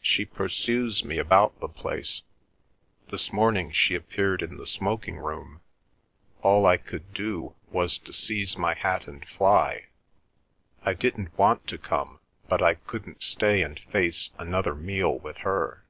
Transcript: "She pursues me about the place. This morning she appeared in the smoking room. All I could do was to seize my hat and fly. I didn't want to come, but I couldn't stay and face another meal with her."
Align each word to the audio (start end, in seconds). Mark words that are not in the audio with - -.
"She 0.00 0.24
pursues 0.24 1.04
me 1.04 1.18
about 1.18 1.60
the 1.60 1.68
place. 1.68 2.22
This 3.10 3.32
morning 3.32 3.70
she 3.70 3.94
appeared 3.94 4.42
in 4.42 4.56
the 4.56 4.66
smoking 4.66 5.18
room. 5.18 5.60
All 6.42 6.66
I 6.66 6.76
could 6.76 7.14
do 7.14 7.54
was 7.70 7.96
to 7.98 8.12
seize 8.12 8.56
my 8.56 8.74
hat 8.74 9.06
and 9.06 9.24
fly. 9.24 9.86
I 10.84 10.94
didn't 10.94 11.38
want 11.38 11.68
to 11.68 11.78
come, 11.78 12.18
but 12.48 12.60
I 12.60 12.74
couldn't 12.74 13.22
stay 13.22 13.62
and 13.62 13.78
face 13.78 14.30
another 14.36 14.74
meal 14.74 15.16
with 15.16 15.36
her." 15.46 15.84